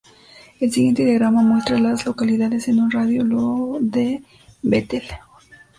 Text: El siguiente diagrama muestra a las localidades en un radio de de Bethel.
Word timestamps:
El 0.59 0.71
siguiente 0.71 1.05
diagrama 1.05 1.43
muestra 1.43 1.77
a 1.77 1.79
las 1.79 2.07
localidades 2.07 2.67
en 2.67 2.79
un 2.79 2.89
radio 2.89 3.23
de 3.23 3.43
de 4.01 4.23
Bethel. 4.63 5.03